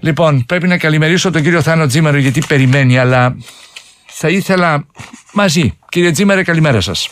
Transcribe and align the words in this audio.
Λοιπόν, 0.00 0.44
πρέπει 0.46 0.66
να 0.66 0.78
καλημερίσω 0.78 1.30
τον 1.30 1.42
κύριο 1.42 1.62
Θάνο 1.62 1.86
Τζίμερο 1.86 2.16
γιατί 2.16 2.42
περιμένει, 2.48 2.98
αλλά 2.98 3.36
θα 4.06 4.28
ήθελα 4.28 4.84
μαζί. 5.32 5.78
Κύριε 5.88 6.10
Τζίμερε, 6.10 6.42
καλημέρα 6.42 6.80
σας. 6.80 7.10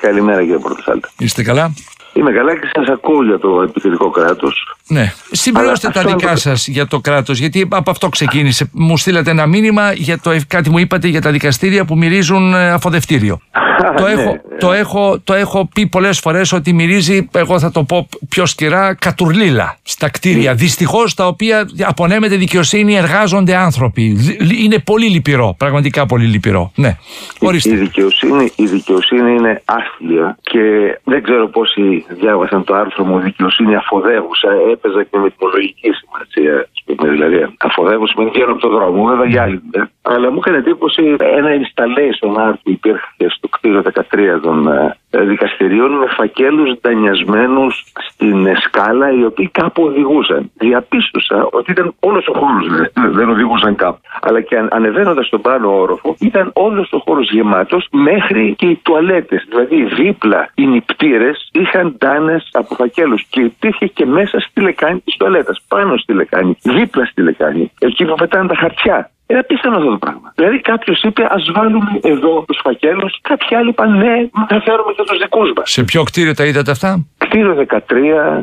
Καλημέρα 0.00 0.40
κύριε 0.40 0.58
Πρωτοσάλτα. 0.58 1.08
Είστε 1.18 1.42
καλά; 1.42 1.72
Είμαι 2.12 2.32
καλά 2.32 2.58
και 2.58 2.68
σας 2.74 2.88
ακούω 2.88 3.24
για 3.24 3.38
το 3.38 3.62
επιθετικό 3.62 4.10
κράτος. 4.10 4.75
Ναι. 4.88 5.12
Συμπληρώστε 5.30 5.88
τα 5.88 6.02
δικά 6.02 6.30
το... 6.30 6.36
σας 6.36 6.68
για 6.68 6.86
το 6.86 7.00
κράτος, 7.00 7.38
γιατί 7.38 7.68
από 7.70 7.90
αυτό 7.90 8.08
ξεκίνησε. 8.08 8.70
Μου 8.72 8.96
στείλατε 8.96 9.30
ένα 9.30 9.46
μήνυμα 9.46 9.92
για 9.92 10.18
το 10.18 10.36
κάτι 10.48 10.70
μου 10.70 10.78
είπατε 10.78 11.08
για 11.08 11.20
τα 11.20 11.30
δικαστήρια 11.30 11.84
που 11.84 11.96
μυρίζουν 11.96 12.54
ε, 12.54 12.70
αφοδευτήριο. 12.70 13.40
το, 13.96 14.04
ναι. 14.04 14.12
έχω, 14.12 14.40
το, 14.58 14.72
έχω, 14.72 15.20
το 15.24 15.34
έχω 15.34 15.68
πει 15.74 15.86
πολλές 15.86 16.18
φορές 16.18 16.52
ότι 16.52 16.72
μυρίζει, 16.72 17.28
εγώ 17.34 17.58
θα 17.58 17.70
το 17.70 17.82
πω 17.82 18.08
πιο 18.28 18.46
σκυρά, 18.46 18.94
κατουρλίλα 18.94 19.76
στα 19.82 20.10
κτίρια. 20.10 20.50
Ναι. 20.50 20.56
Δυστυχώς 20.56 21.14
τα 21.14 21.26
οποία 21.26 21.68
απονέμεται 21.86 22.36
δικαιοσύνη, 22.36 22.96
εργάζονται 22.96 23.56
άνθρωποι. 23.56 24.16
Είναι 24.60 24.78
πολύ 24.78 25.06
λυπηρό, 25.06 25.54
πραγματικά 25.58 26.06
πολύ 26.06 26.24
λυπηρό. 26.24 26.72
Ναι. 26.74 26.96
Η, 27.40 27.74
δικαιοσύνη, 27.74 28.52
η 28.56 28.66
δικαιοσύνη 28.66 29.30
είναι 29.30 29.62
άθλια 29.64 30.38
και 30.40 30.60
δεν 31.04 31.22
ξέρω 31.22 31.48
πόσοι 31.48 32.04
διάβασαν 32.08 32.64
το 32.64 32.74
άρθρο 32.74 33.04
μου 33.04 33.18
δικαιοσύνη 33.18 33.74
αφοδεύουσα, 33.74 34.48
έπαιζα 34.76 35.00
και 35.08 35.18
με 35.18 35.28
τιμολογική 35.30 35.90
σημασία. 36.00 36.54
Δηλαδή, 36.86 37.46
αφοδεύω 37.58 38.06
σημαίνει 38.06 38.30
βγαίνω 38.30 38.52
από 38.52 38.60
τον 38.60 38.70
δρόμο, 38.70 39.04
βέβαια 39.04 39.26
για 39.26 39.42
άλλη 39.42 39.62
Αλλά 40.02 40.30
μου 40.30 40.38
έκανε 40.38 40.56
εντύπωση 40.56 41.16
ένα 41.18 41.50
installation 41.62 42.48
art 42.48 42.54
που 42.62 42.70
υπήρχε 42.70 43.26
στο 43.28 43.48
κτίριο 43.48 43.82
13 44.10 44.38
των 44.42 44.68
ε, 44.68 44.96
δικαστηρίων 45.24 45.90
με 45.90 46.06
φακέλους 46.06 46.80
ντανιασμένους 46.80 47.84
στην 48.08 48.56
σκάλα 48.56 49.10
οι 49.12 49.24
οποίοι 49.24 49.48
κάπου 49.48 49.82
οδηγούσαν. 49.82 50.50
Διαπίστωσα 50.54 51.48
ότι 51.50 51.70
ήταν 51.70 51.94
όλος 52.00 52.28
ο 52.28 52.32
χώρος, 52.32 52.90
δεν 52.92 53.28
οδηγούσαν 53.28 53.74
κάπου. 53.74 54.00
Αλλά 54.20 54.40
και 54.40 54.56
ανεβαίνοντας 54.70 55.26
στον 55.26 55.40
πάνω 55.40 55.80
όροφο 55.80 56.16
ήταν 56.18 56.50
όλος 56.54 56.92
ο 56.92 56.98
χώρος 56.98 57.30
γεμάτος 57.30 57.88
μέχρι 57.90 58.54
και 58.58 58.66
οι 58.66 58.80
τουαλέτες. 58.82 59.46
Δηλαδή 59.48 59.84
δίπλα 59.84 60.50
οι 60.54 60.66
νηπτήρες 60.66 61.48
είχαν 61.52 61.94
ντάνες 61.98 62.48
από 62.52 62.74
φακέλους 62.74 63.26
και 63.30 63.40
υπήρχε 63.40 63.86
και 63.86 64.06
μέσα 64.06 64.40
στη 64.40 64.60
λεκάνη 64.60 65.00
της 65.00 65.16
τουαλέτας. 65.16 65.64
Πάνω 65.68 65.96
στη 65.96 66.12
λεκάνη, 66.12 66.56
δίπλα 66.76 67.04
στη 67.04 67.22
λεκάνη. 67.22 67.72
Εκεί 67.78 68.04
που 68.04 68.14
πετάνε 68.14 68.48
τα 68.48 68.56
χαρτιά. 68.62 69.10
Είναι 69.28 69.38
απίθανο 69.38 69.76
αυτό 69.76 69.90
το 69.90 69.96
πράγμα. 69.96 70.32
Δηλαδή 70.34 70.60
κάποιος 70.60 71.02
είπε 71.02 71.22
ας 71.30 71.50
βάλουμε 71.54 71.98
εδώ 72.02 72.44
τους 72.46 72.58
φακέλους, 72.62 73.18
κάποιοι 73.20 73.56
άλλοι 73.56 73.68
είπαν 73.68 73.96
ναι, 73.96 74.28
θα 74.48 74.60
φέρουμε 74.64 74.92
και 74.96 75.02
τους 75.06 75.18
δικούς 75.18 75.52
μας. 75.56 75.70
Σε 75.70 75.82
ποιο 75.84 76.02
κτίριο 76.02 76.34
τα 76.34 76.44
είδατε 76.44 76.70
αυτά; 76.70 77.06
Κτίριο 77.28 77.66
13 77.68 77.78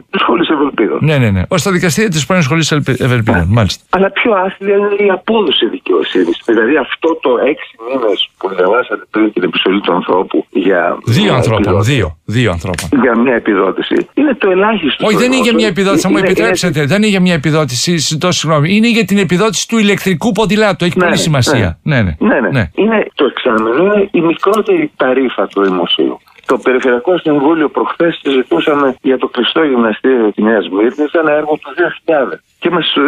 τη 0.09 0.17
Σχολής 0.20 0.50
Ευελπίδων. 0.50 0.98
Ναι, 1.02 1.17
ναι, 1.17 1.30
ναι. 1.30 1.42
Ω 1.48 1.56
τα 1.64 1.72
δικαστήρια 1.72 2.09
της 2.09 2.26
πρώην 2.26 2.42
Σχολής 2.42 2.72
Ευελπίδων, 2.72 3.45
ναι. 3.48 3.56
μάλιστα. 3.58 3.84
Αλλά 3.90 4.12
πιο 4.12 4.31
άθλια 4.34 4.75
είναι 4.75 4.95
η 5.08 5.09
απόδοση 5.09 5.66
δικαιοσύνης. 5.70 6.42
Δηλαδή 6.45 6.78
αυτό 6.78 7.09
το 7.22 7.31
έξι 7.52 7.75
μήνες 7.88 8.30
που 8.38 8.50
διαβάσατε 8.56 9.03
πριν 9.12 9.34
την 9.34 9.44
επιστολή 9.44 9.81
του 9.81 9.94
ανθρώπου 9.94 10.45
για. 10.50 10.98
Δύο 11.06 11.34
ανθρώπων, 11.34 11.84
δύο. 11.84 12.17
Δύο 12.25 12.52
ανθρώπων. 12.52 12.90
Για 13.02 13.17
μια 13.17 13.36
επιδότηση. 13.36 14.08
Είναι 14.14 14.34
το 14.36 14.50
ελάχιστο. 14.50 15.06
Όχι, 15.06 15.18
δεν 15.18 15.31
είναι 15.31 15.42
για 15.42 15.53
μια 15.53 15.68
επιδότηση, 15.68 16.02
θα 16.02 16.09
μου 16.09 16.18
επιτρέψετε. 16.18 16.86
Δεν 16.86 16.97
είναι 16.97 17.08
για 17.08 17.22
μια 17.22 17.34
επιδότηση, 17.34 17.97
συγγνώμη. 17.97 18.75
Είναι 18.75 18.90
για 18.90 19.06
την 19.06 19.18
επιδότηση 19.18 19.68
του 19.68 19.78
ηλεκτρικού 19.78 20.31
ποδηλάτου. 20.31 20.86
Έχει 20.86 20.97
ναι, 20.97 21.06
πολύ 21.06 21.18
σημασία. 21.18 21.80
Ναι. 21.84 22.02
Ναι, 22.02 22.16
ναι. 22.20 22.40
ναι, 22.40 22.50
ναι. 22.50 22.70
Είναι 22.75 23.08
το 23.16 23.25
εξάμεινο, 23.25 23.84
είναι 23.84 24.09
η 24.12 24.22
μικρότερη 24.22 24.92
ταρήφα 24.95 25.47
του 25.47 25.64
δημοσίου. 25.64 26.20
Το 26.45 26.58
Περιφερειακό 26.58 27.17
Συμβούλιο 27.17 27.69
προχθές 27.69 28.19
συζητούσαμε 28.23 28.95
για 29.02 29.17
το 29.17 29.27
κλειστό 29.27 29.63
γυμναστήριο 29.63 30.31
της 30.31 30.44
Νέας 30.44 30.69
Μύρνης, 30.69 31.11
ένα 31.11 31.31
έργο 31.31 31.58
του 31.58 31.73
2000. 32.05 32.39
Και 32.64 32.69
είμαστε 32.72 32.89
στο 32.92 33.02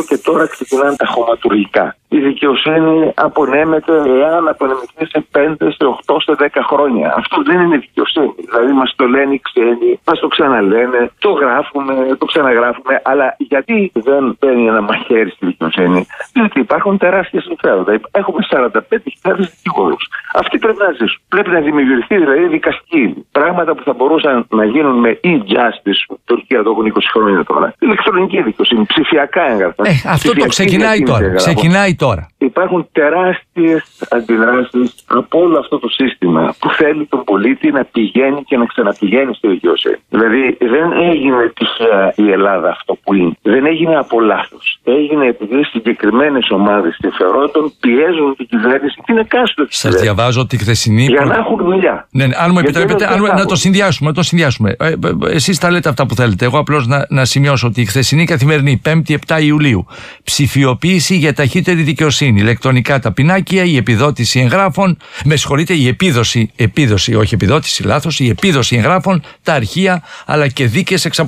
2022 0.00 0.04
και 0.08 0.18
τώρα 0.18 0.46
ξεκινάνε 0.46 0.96
τα 0.96 1.06
χωματουργικά. 1.06 1.96
Η 2.08 2.18
δικαιοσύνη 2.18 3.12
απονέμεται 3.14 3.92
εάν 3.92 4.48
απονεμηθεί 4.48 5.04
σε 5.12 5.26
5, 5.32 5.54
σε 5.58 5.84
8, 6.06 6.16
σε 6.26 6.36
10 6.38 6.46
χρόνια. 6.70 7.14
Αυτό 7.16 7.42
δεν 7.42 7.60
είναι 7.60 7.76
δικαιοσύνη. 7.76 8.34
Δηλαδή 8.50 8.72
μας 8.72 8.94
το 8.96 9.06
λένε 9.06 9.34
οι 9.34 9.40
ξένοι, 9.48 10.00
μας 10.06 10.18
το 10.18 10.28
ξαναλένε, 10.28 11.10
το 11.18 11.30
γράφουμε, 11.30 12.16
το 12.18 12.24
ξαναγράφουμε. 12.24 13.00
Αλλά 13.04 13.34
γιατί 13.38 13.92
δεν 13.94 14.36
παίρνει 14.38 14.66
ένα 14.66 14.80
μαχαίρι 14.80 15.30
στη 15.30 15.46
δικαιοσύνη, 15.46 16.06
Διότι 16.32 16.60
υπάρχουν 16.60 16.98
τεράστια 16.98 17.40
συμφέροντα. 17.40 18.00
Έχουμε 18.10 18.40
45.000 18.50 19.34
δικηγόρους. 19.36 20.08
Αυτοί 20.34 20.58
πρέπει 20.58 20.78
να 20.78 20.90
ζήσουν. 20.90 21.20
Πρέπει 21.28 21.50
να 21.50 21.60
δημιουργηθεί 21.60 22.16
δηλαδή 22.16 22.46
δικαστική. 22.46 23.26
Πράγματα 23.32 23.74
που 23.74 23.82
θα 23.82 23.92
μπορούσαν 23.92 24.46
να 24.48 24.64
γίνουν 24.64 24.96
με 24.98 25.20
e-justice, 25.24 26.16
Τουρκία 26.24 26.62
το 26.62 26.70
έχουν 26.70 26.92
20 26.94 26.98
χρόνια 27.12 27.44
τώρα. 27.44 27.74
Ηλεκτρονική 27.78 28.42
δικαιοσύνη, 28.42 28.67
ψηφιακά 28.86 29.50
έγγραφα. 29.50 29.88
Ε, 29.88 30.02
αυτό 30.06 30.32
το 30.34 30.46
ξεκινάει 30.46 31.02
τώρα. 31.02 31.34
Ξεκινάει 31.34 31.94
τώρα. 31.94 32.28
Υπάρχουν 32.58 32.88
τεράστιες 32.92 33.82
αντιδράσεις 34.08 34.94
από 35.06 35.38
όλο 35.40 35.58
αυτό 35.58 35.78
το 35.78 35.88
σύστημα 35.88 36.54
που 36.58 36.70
θέλει 36.70 37.06
τον 37.06 37.24
πολίτη 37.24 37.70
να 37.70 37.84
πηγαίνει 37.84 38.42
και 38.42 38.56
να 38.56 38.64
ξαναπηγαίνει 38.66 39.34
στη 39.34 39.48
δικαιοσύνη. 39.48 39.96
Δηλαδή 40.08 40.56
δεν 40.58 40.92
έγινε 41.10 41.52
τυχαία 41.58 42.12
η 42.16 42.30
Ελλάδα 42.30 42.68
αυτό 42.68 42.98
που 43.02 43.14
είναι. 43.14 43.32
Δεν 43.42 43.66
έγινε 43.66 43.96
από 43.96 44.20
λάθος. 44.20 44.80
Έγινε 44.84 45.26
επειδή 45.26 45.64
συγκεκριμένες 45.64 46.50
ομάδες 46.50 46.96
συμφερόντων 47.00 47.72
πιέζουν 47.80 48.36
την 48.36 48.46
κυβέρνηση 48.46 49.00
την 49.04 49.18
εκάστοτε. 49.18 49.68
Σας 49.70 49.94
διαβάζω 50.00 50.46
τη 50.46 50.56
χθεσινή. 50.58 51.04
Για 51.04 51.24
να 51.24 51.34
έχουν 51.34 51.56
δουλειά. 51.56 52.08
Ναι, 52.10 52.26
ναι 52.26 52.34
αν 52.36 52.50
μου 52.52 52.58
επιτρέπετε, 52.58 53.12
αν, 53.12 53.22
να 53.22 53.46
το 53.46 53.56
συνδυάσουμε. 53.56 54.12
το 54.12 54.22
συνδυάσουμε. 54.22 54.76
Ε, 54.78 54.86
ε, 54.86 54.90
ε 54.90 55.34
Εσείς 55.34 55.58
τα 55.58 55.70
λέτε 55.70 55.88
αυτά 55.88 56.06
που 56.06 56.14
θέλετε. 56.14 56.44
Εγώ 56.44 56.58
απλώς 56.58 56.86
να, 56.86 57.06
να 57.08 57.24
σημειώσω 57.24 57.66
ότι 57.66 57.80
η 57.80 57.84
χθεσινή 57.84 58.24
καθημερινή, 58.24 58.80
5η 58.84 59.14
7 59.26 59.42
Ιουλίου, 59.42 59.86
ψηφιοποίηση 60.22 61.16
για 61.16 61.34
ταχύτερη 61.34 61.82
δικαιοσύνη. 61.82 62.46
Ηλεκτρονικά 62.48 62.98
τα 62.98 63.12
πινάκια, 63.12 63.64
η 63.64 63.76
επιδότηση 63.76 64.40
εγγράφων. 64.40 64.98
Με 65.24 65.36
συγχωρείτε, 65.36 65.74
η 65.74 65.88
επίδοση, 65.88 66.50
επίδοση, 66.56 67.14
όχι 67.14 67.34
επιδότηση, 67.34 67.82
λάθος, 67.82 68.20
η 68.20 68.28
επίδοση 68.28 68.76
εγγράφων, 68.76 69.22
τα 69.42 69.54
αρχεία 69.54 70.02
αλλά 70.26 70.48
και 70.48 70.66
δίκες 70.66 71.04
εξ 71.04 71.20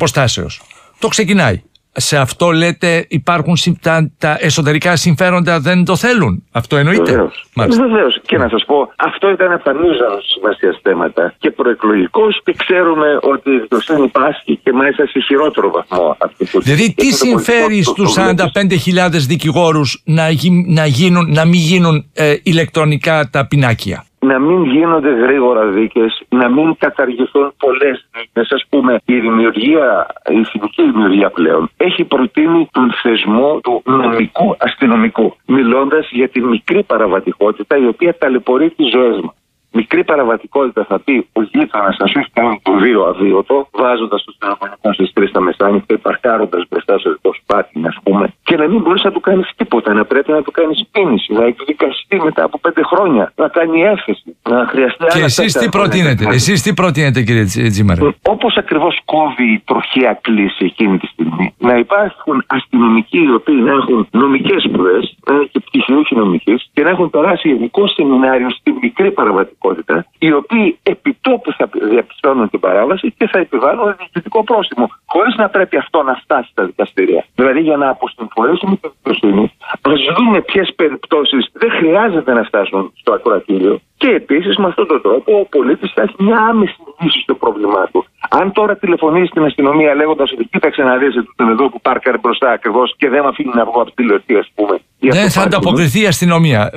Το 0.99 1.09
ξεκινάει 1.09 1.63
σε 1.93 2.17
αυτό 2.17 2.51
λέτε 2.51 3.07
υπάρχουν 3.09 3.55
τα, 3.81 4.11
τα 4.19 4.37
εσωτερικά 4.41 4.97
συμφέροντα 4.97 5.61
δεν 5.61 5.85
το 5.85 5.97
θέλουν. 5.97 6.45
Αυτό 6.53 6.77
εννοείται. 6.77 7.31
Βεβαίως. 7.55 8.21
Και 8.27 8.39
να 8.39 8.49
σας 8.49 8.65
πω, 8.67 8.93
αυτό 8.97 9.31
ήταν 9.31 9.53
από 9.53 9.65
τα 9.65 9.75
μείζωνα 9.75 10.21
σημασία 10.35 10.79
θέματα 10.83 11.35
και 11.39 11.51
προεκλογικό 11.51 12.23
και 12.45 12.55
ξέρουμε 12.57 13.19
ότι 13.21 13.51
η 13.51 13.59
δικαιοσύνη 13.61 14.09
πάσχει 14.09 14.57
και 14.63 14.73
μάλιστα 14.73 15.07
σε 15.07 15.21
χειρότερο 15.21 15.71
βαθμό. 15.71 16.17
Δηλαδή, 16.61 16.95
τι 16.95 17.13
συμφέρει 17.13 17.83
στους 17.83 18.17
45.000 18.19 19.09
δικηγόρους 19.11 20.03
να, 20.05 20.27
να, 20.67 20.85
να 21.27 21.45
μην 21.45 21.61
γίνουν 21.61 22.11
ε, 22.15 22.35
ηλεκτρονικά 22.43 23.29
τα 23.33 23.47
πινάκια; 23.47 24.05
Να 24.21 24.39
μην 24.39 24.65
γίνονται 24.65 25.11
γρήγορα 25.11 25.67
δίκες, 25.67 26.23
να 26.29 26.49
μην 26.49 26.77
καταργηθούν 26.79 27.53
πολλές 27.59 28.09
δίκες. 28.13 28.51
Α 28.51 28.69
πούμε, 28.69 29.01
η 29.05 29.21
δημιουργία, 29.21 30.07
η 30.31 30.41
ηθική 30.41 30.83
δημιουργία 30.83 31.31
πλέον 31.31 31.71
έχει 31.77 32.05
προτείνει 32.05 32.69
τον 32.73 32.93
θεσμό 33.03 33.61
του 33.61 33.83
νομικού 33.85 34.57
αστυνομικού, 34.59 35.37
μιλώντας 35.47 36.09
για 36.11 36.29
τη 36.29 36.41
μικρή 36.41 36.83
παραβατικότητα 36.83 37.77
η 37.77 37.87
οποία 37.87 38.19
ταλαιπωρεί 38.19 38.71
τις 38.71 38.91
ζωές 38.91 39.21
μας 39.21 39.35
μικρή 39.73 40.05
παραβατικότητα 40.05 40.85
θα 40.85 40.99
πει 40.99 41.29
ο 41.33 41.43
γείτονας 41.43 41.97
να 41.99 42.07
σου 42.07 42.19
έχει 42.19 42.31
κάνει 42.33 42.61
το 42.63 42.73
βίο 42.73 43.03
αβίωτο, 43.05 43.69
βάζοντας 43.73 44.25
το 44.25 44.33
τηλεφωνικό 44.39 44.93
στις 44.93 45.13
τρεις 45.13 45.31
τα 45.31 45.41
μεσάνυχτα, 45.41 45.99
παρκάροντα 45.99 46.67
μπροστά 46.71 46.99
σε 46.99 47.19
το 47.21 47.31
σπάτι, 47.43 47.83
ας 47.87 47.99
πούμε, 48.03 48.35
και 48.51 48.57
να 48.57 48.69
μην 48.69 48.81
μπορείς 48.83 49.03
να 49.03 49.13
του 49.13 49.21
κάνεις 49.21 49.49
τίποτα, 49.57 49.93
να 49.93 50.05
πρέπει 50.05 50.31
να 50.31 50.43
του 50.43 50.51
κάνεις 50.51 50.79
κίνηση, 50.93 51.33
να 51.33 51.45
εκδικαστεί 51.45 52.17
μετά 52.25 52.43
από 52.45 52.59
πέντε 52.59 52.83
χρόνια, 52.83 53.33
να 53.37 53.49
κάνει 53.49 53.83
έφεση, 53.83 54.37
να 54.51 54.67
χρειαστεί 54.71 55.05
Και 55.15 55.25
εσείς 55.25 55.53
τι 55.53 55.69
προτείνετε, 55.69 56.25
εσείς 56.39 56.63
τι 56.63 56.75
προτείνετε, 56.75 57.23
κύριε 57.23 57.45
Τζίμαρε; 57.45 58.01
Όπως 58.23 58.57
ακριβώς 58.57 58.95
κόβει 59.05 59.47
η 59.53 59.63
τροχαία 59.65 60.19
κλίση 60.21 60.65
εκείνη 60.65 60.99
τη 60.99 61.07
στιγμή, 61.07 61.55
να 61.59 61.75
υπάρχουν 61.85 62.45
αστυνομικοί 62.47 63.23
οι 63.29 63.35
οποίοι 63.35 63.61
να 63.69 63.71
έχουν 63.71 64.09
νομικές 64.11 64.63
σπουδές, 64.63 65.17
να 65.27 65.35
έχουν 65.35 65.60
και 65.61 65.67
πτυχιούχοι 65.67 66.15
νομική 66.15 66.55
και 66.73 66.83
να 66.83 66.91
έχουν 66.91 67.11
περάσει 67.11 67.49
ειδικό 67.49 67.87
σεμινάριο 67.87 68.51
στη 68.51 68.79
μικρή 68.83 69.11
παραβατικότητα 69.11 70.07
οι 70.19 70.33
οποίοι 70.33 70.79
επιτόπου 70.83 71.53
θα 71.53 71.71
διαπιστώνουν 71.73 72.51
την 72.51 72.61
παράβαση 72.61 73.15
και 73.19 73.27
θα 73.27 73.39
επιβάλλουν 73.39 73.95
διοικητικό 73.99 74.45
πρόστιμο, 74.45 74.91
χωρίς 75.07 75.35
να 75.37 75.49
πρέπει 75.49 75.77
αυτό 75.77 76.03
να 76.03 76.15
φτάσει 76.15 76.49
στα 76.51 76.65
δικαστήρια. 76.65 77.25
Δηλαδή, 77.35 77.61
για 77.61 77.77
να 77.77 77.89
αποσυμφορήσουμε 77.89 78.77
την 78.77 78.91
δικαιοσύνη, 78.97 79.53
να 79.83 80.15
δούμε 80.19 80.41
ποιες 80.41 80.73
περιπτώσεις 80.77 81.49
δεν 81.53 81.71
χρειάζεται 81.71 82.33
να 82.33 82.43
φτάσουν 82.43 82.93
στο 82.97 83.13
ακροατήριο. 83.13 83.81
Και 83.97 84.09
επίσης, 84.09 84.57
με 84.57 84.67
αυτόν 84.67 84.87
τον 84.87 85.03
τρόπο, 85.03 85.41
ο 85.41 85.45
πολίτης 85.45 85.93
θα 85.95 86.03
έχει 86.03 86.15
μια 86.19 86.37
άμεση 86.37 86.77
λύση 87.01 87.21
στο 87.21 87.35
πρόβλημά 87.35 87.89
του. 87.93 88.05
Αν 88.31 88.53
τώρα 88.53 88.77
τηλεφωνήσει 88.77 89.27
στην 89.27 89.45
αστυνομία 89.45 89.95
λέγοντας 89.95 90.33
ότι 90.33 90.45
κοίταξε 90.45 90.83
να 90.83 90.97
δεις 90.97 91.15
τον 91.37 91.49
εδώ 91.49 91.69
που 91.69 91.81
πάρκαρε 91.81 92.19
μπροστά 92.19 92.51
ακριβώς 92.51 92.95
και 92.97 93.09
δεν 93.09 93.23
με 93.23 93.29
αφήνει 93.29 93.53
να 93.55 93.65
βγω 93.65 93.81
από 93.81 93.91
τη 93.91 93.97
τηλεορτή, 93.97 94.37
ας 94.37 94.51
πούμε. 94.55 94.79
Δεν 95.01 95.31
θα 95.31 95.43
ανταποκριθεί 95.43 96.03
η 96.03 96.07
αστυνομία. 96.07 96.71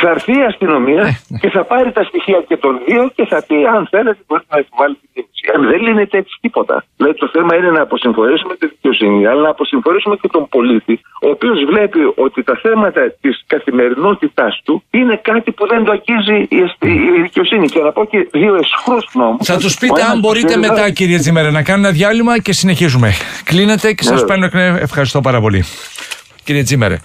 Θα 0.00 0.08
έρθει 0.10 0.32
η 0.32 0.44
αστυνομία 0.52 1.02
ε, 1.02 1.18
ναι. 1.28 1.38
και 1.38 1.50
θα 1.56 1.62
πάρει 1.64 1.92
τα 1.92 2.02
στοιχεία 2.08 2.40
και 2.48 2.56
των 2.56 2.72
δύο 2.86 3.02
και 3.16 3.24
θα 3.30 3.38
πει: 3.46 3.56
Αν 3.76 3.82
θέλετε, 3.90 4.20
μπορείτε 4.26 4.48
να 4.54 4.58
επιβάλλετε 4.64 5.04
την 5.14 5.24
Δεν 5.72 5.80
λύνεται 5.86 6.16
έτσι 6.18 6.34
τίποτα. 6.40 6.84
Δηλαδή 6.96 7.18
το 7.18 7.28
θέμα 7.32 7.52
είναι 7.56 7.70
να 7.70 7.82
αποσυμφορήσουμε 7.82 8.54
τη 8.60 8.66
δικαιοσύνη, 8.66 9.26
αλλά 9.26 9.40
να 9.40 9.48
αποσυμφορήσουμε 9.48 10.16
και 10.20 10.28
τον 10.28 10.48
πολίτη, 10.48 10.94
ο 11.26 11.28
οποίος 11.36 11.58
βλέπει 11.70 12.00
ότι 12.26 12.42
τα 12.42 12.58
θέματα 12.62 13.02
της 13.20 13.44
καθημερινότητάς 13.46 14.60
του 14.64 14.82
είναι 14.90 15.20
κάτι 15.22 15.50
που 15.56 15.66
δεν 15.72 15.84
το 15.84 15.90
αγγίζει 15.96 16.38
η 17.16 17.20
δικαιοσύνη. 17.22 17.66
Και 17.68 17.80
να 17.80 17.92
πω 17.92 18.04
και 18.04 18.28
δύο 18.32 18.54
εσχρού 18.54 18.98
νόμου. 19.20 19.44
Θα 19.44 19.56
τους 19.56 19.74
πείτε 19.78 20.02
αν 20.02 20.18
μπορείτε 20.18 20.56
μετά, 20.56 20.90
κύριε 20.90 21.18
Τζίμερε, 21.18 21.50
να 21.50 21.62
κάνουμε 21.62 21.88
ένα 21.88 21.96
διάλειμμα 21.96 22.38
και 22.38 22.52
συνεχίζουμε. 22.52 23.12
Κλείνετε 23.44 23.92
και 23.92 24.02
σας 24.02 24.20
ναι. 24.20 24.26
παίρνω. 24.26 24.48
Ευχαριστώ 24.88 25.20
πάρα 25.20 25.40
πολύ. 25.40 25.64
Κύριε 26.46 26.62
Τζίμερε, 26.62 26.96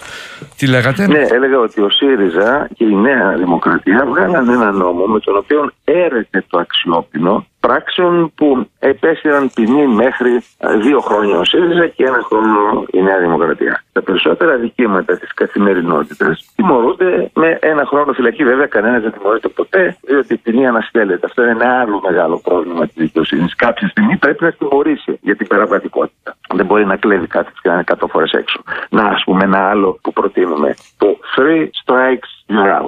τι 0.57 0.67
λέγατε; 0.67 1.07
Ναι, 1.07 1.25
έλεγα 1.31 1.59
ότι 1.59 1.81
ο 1.81 1.89
ΣΥΡΙΖΑ 1.89 2.67
και 2.75 2.83
η 2.83 2.95
Νέα 2.95 3.33
Δημοκρατία 3.37 4.05
βγάλαν 4.07 4.49
ένα 4.49 4.71
νόμο 4.71 5.05
με 5.05 5.19
τον 5.19 5.37
οποίο 5.37 5.71
έρεται 5.83 6.45
το 6.49 6.57
αξιόπινο 6.59 7.45
πράξεων 7.59 8.31
που 8.35 8.67
επέστηραν 8.79 9.51
ποινή 9.53 9.87
μέχρι 9.87 10.43
δύο 10.81 10.99
χρόνια 10.99 11.37
ο 11.37 11.43
ΣΥΡΙΖΑ 11.43 11.87
και 11.87 12.03
ένα 12.03 12.21
χρόνο 12.23 12.85
η 12.91 13.01
Νέα 13.01 13.19
Δημοκρατία. 13.19 13.83
Τα 13.91 14.01
περισσότερα 14.01 14.57
δικήματα 14.57 15.17
της 15.17 15.33
καθημερινότητας 15.33 16.51
τιμωρούνται 16.55 17.31
με 17.33 17.57
ένα 17.61 17.85
χρόνο 17.85 18.13
φυλακή. 18.13 18.43
Βέβαια, 18.43 18.65
κανένας 18.65 19.01
δεν 19.01 19.11
τιμωρείται 19.11 19.47
ποτέ, 19.47 19.97
διότι 20.01 20.33
η 20.33 20.37
ποινή 20.37 20.67
αναστέλλεται. 20.67 21.25
Αυτό 21.25 21.41
είναι 21.41 21.51
ένα 21.51 21.79
άλλο 21.79 22.01
μεγάλο 22.07 22.41
πρόβλημα 22.43 22.85
της 22.85 22.95
δικαιοσύνης. 22.95 23.55
Κάποια 23.55 23.87
στιγμή 23.87 24.17
πρέπει 24.17 24.43
να 24.43 24.51
τιμωρήσει 24.51 25.19
για 25.21 25.35
την 25.35 25.47
παραβατικότητα. 25.47 26.37
Δεν 26.53 26.65
μπορεί 26.65 26.85
να 26.85 26.95
κλέβει 26.95 27.27
κάτι 27.27 27.51
και 27.61 27.69
να 27.69 27.73
είναι 27.73 27.83
100 27.87 28.07
φορές 28.09 28.31
έξω. 28.31 28.61
Να, 28.89 29.03
ας 29.03 29.23
πούμε, 29.23 29.43
ένα 29.43 29.69
άλλο 29.69 29.99
που 30.01 30.13
προτείνουμε. 30.13 30.75
Το 30.97 31.17
three 31.35 31.63
strikes 31.83 32.40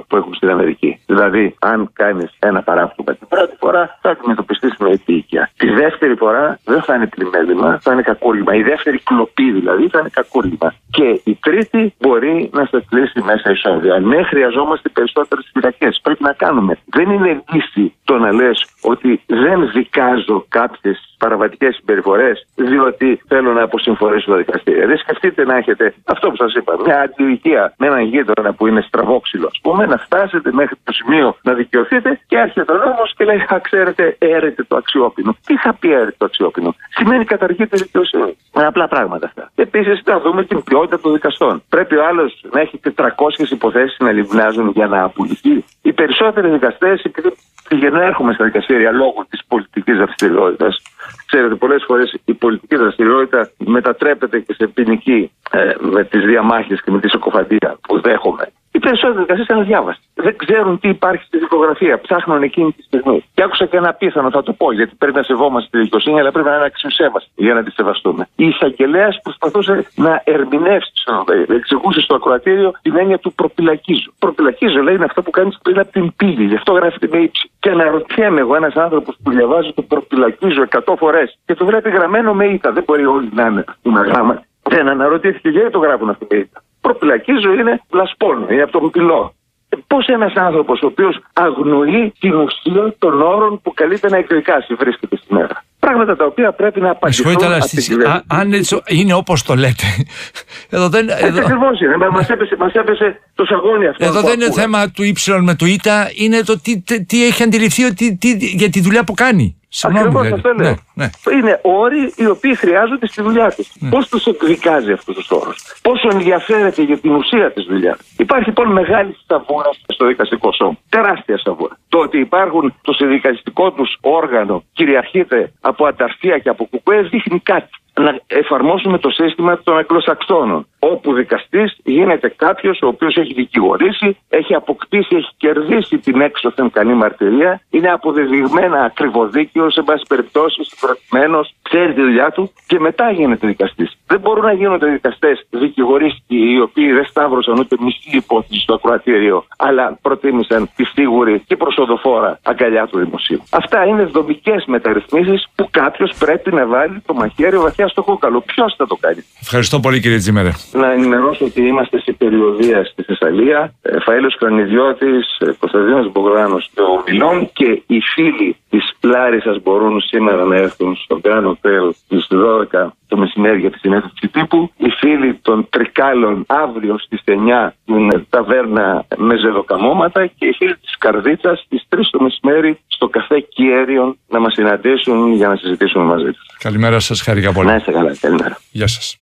που 0.08 0.16
έχουμε 0.16 0.36
στην 0.36 0.50
Αμερική. 0.50 1.00
Δηλαδή, 1.06 1.54
αν 1.58 1.90
κάνεις 1.92 2.30
ένα 2.38 2.62
παράπτωμα 2.62 3.14
την 3.14 3.28
πρώτη 3.28 3.56
φορά, 3.58 3.98
θα 4.00 4.10
αντιμετωπιστείς 4.10 4.74
με 4.78 4.90
επίοικια. 4.90 5.50
Τη 5.56 5.70
δεύτερη 5.70 6.14
φορά 6.14 6.58
δεν 6.64 6.82
θα 6.82 6.94
είναι 6.94 7.06
πλημέλημα, 7.06 7.78
θα 7.82 7.92
είναι 7.92 8.02
κακούργημα. 8.02 8.54
Η 8.54 8.62
δεύτερη 8.62 8.98
κλοπή 8.98 9.52
δηλαδή 9.52 9.88
θα 9.88 9.98
είναι 9.98 10.08
κακούργημα. 10.12 10.74
Και 10.90 11.20
η 11.24 11.38
τρίτη 11.40 11.94
μπορεί 12.00 12.50
να 12.52 12.64
σε 12.64 12.84
κλείσει 12.88 13.20
μέσα 13.20 13.50
εισόδια. 13.50 13.98
Ναι, 13.98 14.22
χρειαζόμαστε 14.22 14.88
περισσότερες 14.88 15.50
φυλακές. 15.52 16.00
Πρέπει 16.02 16.22
να 16.22 16.32
κάνουμε. 16.32 16.78
Δεν 16.86 17.10
είναι 17.10 17.42
λύση 17.52 17.94
το 18.04 18.18
να 18.18 18.32
λες 18.32 18.66
ότι 18.82 19.20
δεν 19.26 19.70
δικάζω 19.74 20.44
κάποιες 20.48 21.14
παραβατικές 21.18 21.74
συμπεριφορές 21.74 22.46
διότι 22.54 23.22
θέλω 23.28 23.52
να 23.52 23.62
αποσυμφορήσω 23.62 24.30
τα 24.30 24.36
δικαστήρια. 24.36 24.86
Δεν 24.86 24.98
σκεφτείτε 24.98 25.44
να 25.44 25.56
έχετε 25.56 25.94
αυτό 26.04 26.30
που 26.30 26.36
σας 26.36 26.54
είπα, 26.54 26.76
μια 26.84 27.00
αντιοικία 27.00 27.74
με 27.78 27.86
έναν 27.86 28.00
γείτονα 28.00 28.52
που 28.52 28.66
είναι 28.66 28.80
στραβόξυλο 28.80 29.50
πούμε, 29.62 29.86
να 29.86 29.96
φτάσετε 29.96 30.52
μέχρι 30.52 30.76
το 30.84 30.92
σημείο 30.92 31.36
να 31.42 31.52
δικαιωθείτε 31.54 32.20
και 32.26 32.36
έρχεται 32.36 32.72
ο 32.72 32.76
νόμο 32.76 33.02
και 33.16 33.24
λέει: 33.24 33.36
Α, 33.36 33.60
ξέρετε, 33.62 34.16
έρετε 34.18 34.62
το 34.62 34.76
αξιόπινο. 34.76 35.36
Τι 35.46 35.56
θα 35.56 35.74
πει 35.74 35.92
έρετε 35.92 36.14
το 36.18 36.24
αξιόπινο; 36.24 36.74
Σημαίνει 36.88 37.24
καταργείται 37.24 37.76
δικαιοσύνη. 37.76 38.36
Με 38.54 38.64
απλά 38.66 38.88
πράγματα 38.88 39.26
αυτά. 39.26 39.50
Επίσης, 39.54 40.00
να 40.04 40.20
δούμε 40.20 40.44
την 40.44 40.62
ποιότητα 40.62 41.00
των 41.00 41.12
δικαστών. 41.12 41.62
Πρέπει 41.68 41.96
ο 41.96 42.06
άλλος 42.06 42.44
να 42.52 42.60
έχει 42.60 42.80
400 42.96 43.50
υποθέσεις 43.50 43.96
να 43.98 44.12
λιμνάζουν 44.12 44.70
για 44.74 44.86
να 44.86 45.02
απολυθεί. 45.02 45.64
Οι 45.82 45.92
περισσότεροι 45.92 46.48
δικαστές, 46.48 47.02
επειδή 47.02 47.34
πηγαίνουν 47.68 48.00
έρχομαι 48.00 48.32
στα 48.32 48.44
δικαστήρια 48.44 48.90
λόγω 48.90 49.26
της 49.30 49.40
πολιτικής 49.48 49.96
δραστηριότητας, 49.96 50.82
Ξέρετε, 51.26 51.54
πολλές 51.54 51.84
φορές 51.86 52.16
η 52.24 52.34
πολιτική 52.34 52.76
δραστηριότητα 52.76 53.50
μετατρέπεται 53.58 54.40
και 54.40 54.54
σε 54.54 54.66
ποινική 54.66 55.32
ε, 55.50 55.72
με 55.80 56.04
τις 56.04 56.24
διαμάχες 56.24 56.82
και 56.82 56.90
με 56.90 57.00
τη 57.00 57.08
σοκοφαντία 57.10 57.78
που 57.88 58.00
δέχομαι. 58.00 58.52
Οι 58.76 58.78
περισσότεροι 58.78 59.18
δικαστές 59.18 59.46
είναι 59.48 59.60
αδιάβαστοι. 59.60 60.04
Δεν 60.14 60.36
ξέρουν 60.36 60.80
τι 60.80 60.88
υπάρχει 60.88 61.24
στη 61.24 61.38
δικογραφία. 61.38 62.00
Ψάχνουν 62.00 62.42
εκείνη 62.42 62.72
τη 62.72 62.82
στιγμή. 62.82 63.24
Και 63.34 63.42
άκουσα 63.42 63.66
και 63.66 63.76
ένα 63.76 63.92
πίθανο, 63.92 64.30
θα 64.30 64.42
το 64.42 64.52
πω, 64.52 64.72
γιατί 64.72 64.94
πρέπει 64.98 65.16
να 65.16 65.22
σεβόμαστε 65.22 65.68
τη 65.70 65.78
δικαιοσύνη, 65.78 66.20
αλλά 66.20 66.30
πρέπει 66.32 66.48
να 66.48 66.54
είναι 66.54 66.64
αξιοσέβαστη 66.64 67.30
για 67.34 67.54
να 67.54 67.62
τη 67.62 67.70
σεβαστούμε. 67.70 68.28
Η 68.36 68.46
εισαγγελέας 68.46 69.20
προσπαθούσε 69.22 69.86
να 69.94 70.22
ερμηνεύσει, 70.24 70.92
να 71.06 71.54
εξηγούσε 71.54 72.00
στο 72.00 72.14
ακροατήριο 72.14 72.72
την 72.82 72.96
έννοια 72.96 73.18
του 73.18 73.32
προπυλακίζου. 73.32 74.12
Προπυλακίζου 74.18 74.82
λέει 74.82 74.94
είναι 74.94 75.04
αυτό 75.04 75.22
που 75.22 75.30
κάνεις 75.30 75.58
πριν 75.62 75.78
από 75.78 75.92
την 75.92 76.14
πύλη, 76.16 76.44
γι' 76.44 76.54
αυτό 76.54 76.72
γράφεται 76.72 77.08
με 77.10 77.18
ύψη. 77.18 77.50
Και 77.58 77.70
αναρωτιέμαι 77.70 78.40
εγώ 78.40 78.54
ένας 78.56 78.74
άνθρωπος 78.74 79.16
που 79.22 79.30
διαβάζει 79.30 79.72
το 79.72 79.82
προπυλακίζου 79.82 80.66
100 80.86 80.94
φορές 80.98 81.38
και 81.46 81.54
το 81.54 81.64
βλέπει 81.64 81.90
γραμμένο 81.90 82.34
με 82.34 82.44
ήττα. 82.46 82.72
Δεν 82.72 82.82
μπορεί 82.86 83.06
όλοι 83.06 83.28
να 83.32 83.46
είναι 83.46 83.64
γράμμα. 84.06 84.42
Δεν 84.62 84.88
αναρωτήθηκε 84.88 85.48
γιατί 85.48 85.70
το 85.70 85.78
γράφουν 85.78 86.08
αυτή 86.08 86.26
με 86.30 86.36
ήττα 86.36 86.62
προπυλακίζω 86.86 87.50
είναι 87.52 87.82
λασπών, 87.90 88.36
είναι 88.50 88.62
από 88.62 88.72
τον 88.78 88.90
πυλό. 88.90 89.34
Ε, 89.68 89.76
Πώς 89.86 90.06
ένας 90.06 90.32
άνθρωπος 90.34 90.82
ο 90.82 90.86
οποίος 90.86 91.14
αγνοεί 91.32 92.12
την 92.18 92.34
ουσία 92.34 92.94
των 92.98 93.22
όρων 93.22 93.60
που 93.62 93.74
καλείται 93.74 94.08
να 94.08 94.16
εκδικάσει 94.16 94.74
βρίσκεται 94.74 95.16
στη 95.16 95.34
μέρα. 95.34 95.64
Πράγματα 95.78 96.16
τα 96.16 96.24
οποία 96.24 96.52
πρέπει 96.52 96.80
να 96.80 96.90
απαντηθούν. 96.90 97.44
αλλά 97.44 98.24
αν 98.26 98.52
είναι 98.86 99.14
όπως 99.14 99.42
το 99.42 99.54
λέτε. 99.54 99.86
Εδώ 100.76 100.88
δεν. 100.88 101.08
Εδώ... 101.08 101.40
Ακριβώς 101.40 101.80
είναι. 101.80 101.96
Μα 101.96 102.26
έπεσε, 102.28 102.56
μας 102.58 102.72
έπεσε 102.72 103.20
το 103.34 103.44
σαγόνι 103.44 103.86
αυτό. 103.86 104.04
Εδώ 104.04 104.20
δεν 104.20 104.40
είναι 104.40 104.52
θέμα 104.52 104.90
του 104.90 105.02
Y 105.02 105.38
με 105.42 105.54
το 105.54 105.66
Ι, 105.66 105.80
είναι 106.14 106.40
το 106.40 106.60
τι, 106.60 106.80
τι, 106.80 107.04
τι 107.04 107.26
έχει 107.26 107.42
αντιληφθεί 107.42 107.84
ότι, 107.84 108.16
τι, 108.16 108.30
για 108.36 108.70
τη 108.70 108.80
δουλειά 108.80 109.04
που 109.04 109.14
κάνει. 109.14 109.58
Ακριβώς 109.82 110.22
δηλαδή. 110.22 110.32
αυτό 110.34 110.52
λέω. 110.52 110.76
Ναι, 110.94 111.04
ναι. 111.04 111.36
Είναι 111.36 111.60
όροι 111.62 112.12
οι 112.16 112.26
οποίοι 112.26 112.54
χρειάζονται 112.54 113.06
στη 113.06 113.22
δουλειά 113.22 113.50
τη. 113.50 113.62
Ναι. 113.78 113.90
Πώς 113.90 114.08
τους 114.08 114.24
εκδικάζει 114.26 114.92
αυτούς 114.92 115.14
τους 115.14 115.30
όρους, 115.30 115.56
Πόσο 115.82 116.08
ενδιαφέρεται 116.12 116.82
για 116.82 116.98
την 116.98 117.14
ουσία 117.14 117.52
της 117.52 117.64
δουλειάς; 117.64 117.98
Υπάρχει 118.18 118.48
λοιπόν 118.48 118.72
μεγάλη 118.72 119.16
σταβούρα 119.22 119.70
στο 119.86 120.06
δικαστικό 120.06 120.52
σώμα. 120.52 120.76
Τεράστια 120.88 121.38
σταβούρα. 121.38 121.78
Το 121.88 121.98
ότι 121.98 122.18
υπάρχουν 122.18 122.74
το 122.82 122.92
συνδικαλιστικό 122.92 123.70
τους 123.72 123.96
όργανο 124.00 124.64
κυριαρχείται 124.72 125.52
από 125.60 125.86
αταρχία 125.86 126.38
και 126.38 126.48
από 126.48 126.64
κουκουές 126.64 127.08
δείχνει 127.08 127.40
κάτι 127.40 127.68
να 128.00 128.20
εφαρμόσουμε 128.26 128.98
το 128.98 129.10
σύστημα 129.10 129.60
των 129.62 129.78
Αγγλοσαξώνων. 129.78 130.66
Όπου 130.92 131.12
δικαστής 131.12 131.76
γίνεται 131.84 132.28
κάποιος 132.36 132.78
ο 132.82 132.86
οποίος 132.86 133.16
έχει 133.16 133.34
δικηγορήσει, 133.34 134.16
έχει 134.28 134.54
αποκτήσει, 134.54 135.16
έχει 135.16 135.30
κερδίσει 135.36 135.98
την 135.98 136.20
έξωθεν 136.20 136.70
κανή 136.70 136.94
μαρτυρία, 136.94 137.60
είναι 137.70 137.90
αποδεδειγμένα 137.90 138.78
ακριβοδίκαιος, 138.84 139.72
σε 139.72 139.82
πάση 139.82 140.04
περιπτώσει, 140.08 140.64
συγκροτημένο, 140.64 141.40
ξέρει 141.62 141.94
τη 141.94 142.00
δουλειά 142.00 142.30
του 142.30 142.52
και 142.66 142.78
μετά 142.78 143.10
γίνεται 143.10 143.46
δικαστής. 143.46 143.90
Δεν 144.06 144.20
μπορούν 144.20 144.44
να 144.44 144.52
γίνονται 144.52 144.86
δικαστές 144.86 145.46
δικηγορίστικοι 145.50 146.52
οι 146.52 146.60
οποίοι 146.60 146.92
δεν 146.92 147.06
σταύρωσαν 147.06 147.58
ούτε 147.58 147.76
μισή 147.80 148.10
υπόθεση 148.12 148.60
στο 148.60 148.74
ακροατήριο, 148.74 149.44
αλλά 149.56 149.98
προτίμησαν 150.02 150.70
τη 150.76 150.84
σίγουρη 150.84 151.42
και 151.46 151.56
προσοδοφόρα 151.56 152.38
αγκαλιά 152.42 152.86
του 152.86 152.98
δημοσίου. 152.98 153.42
Αυτά 153.50 153.84
είναι 153.84 154.04
δομικές 154.04 154.64
μεταρρυθμίσεις 154.66 155.48
που 155.54 155.68
κάποιος 155.70 156.14
πρέπει 156.18 156.52
να 156.52 156.66
βάλει 156.66 157.02
το 157.06 157.14
μαχαίρι 157.14 157.58
βαθιά 157.58 157.88
στο 157.88 158.02
κόκαλο. 158.02 158.40
Ποιος 158.40 158.74
θα 158.76 158.86
το 158.86 158.96
κάνει; 158.96 159.24
Ευχαριστώ 159.40 159.80
πολύ 159.80 160.00
κύριε 160.00 160.18
Τζίμερε. 160.18 160.50
Να 160.74 160.92
ενημερώσω 160.92 161.44
ότι 161.44 161.60
είμαστε 161.66 162.00
σε 162.00 162.12
περιοδία 162.12 162.84
στη 162.84 163.02
Θεσσαλία. 163.02 163.74
Ε, 163.82 164.00
Φαέλο 164.00 164.30
Κρανιδιώτη, 164.38 165.12
ε, 165.38 165.46
Κωνσταντίνος 165.58 166.12
Μπογράνο 166.12 166.58
και 166.58 166.80
ο 166.80 167.02
Μιλών 167.06 167.50
και 167.52 167.82
οι 167.86 168.00
φίλοι 168.14 168.56
της 168.70 168.92
Λάρισας 169.02 169.62
μπορούν 169.62 170.00
σήμερα 170.00 170.44
να 170.44 170.56
έρθουν 170.56 170.96
στο 170.96 171.20
Grand 171.24 171.44
Hotel 171.50 171.84
στι 171.92 172.16
12 172.28 172.92
το 173.08 173.16
μεσημέρι 173.16 173.60
για 173.60 173.70
τη 173.70 173.78
συνέντευξη 173.78 174.28
τύπου. 174.28 174.70
Οι 174.76 174.90
φίλοι 175.00 175.38
των 175.42 175.66
Τρικάλων 175.70 176.44
αύριο 176.46 176.98
στις 176.98 177.20
9 177.24 177.74
στην 177.82 178.26
ταβέρνα 178.30 179.06
με 179.16 179.36
ζεδοκαμώματα 179.36 180.26
και 180.26 180.46
οι 180.46 180.52
φίλοι 180.52 180.76
της 180.76 180.98
Καρδίτσας 180.98 181.58
στις 181.66 181.82
3 181.88 181.98
το 182.10 182.20
μεσημέρι 182.20 182.78
στο 182.86 183.08
καφέ 183.08 183.40
Κιέριον 183.40 184.18
να 184.28 184.40
μας 184.40 184.52
συναντήσουν 184.52 185.32
για 185.32 185.48
να 185.48 185.56
συζητήσουμε 185.56 186.04
μαζί 186.04 186.30
τους. 186.32 186.46
Καλημέρα 186.58 186.98
σας, 187.00 187.20
χαρικά 187.20 187.52
πολύ. 187.52 187.68
Να 187.68 187.74
είστε 187.74 187.92
καλά, 187.92 188.16
καλημέρα. 188.20 188.58
Γεια 188.70 188.86
σας. 188.86 189.12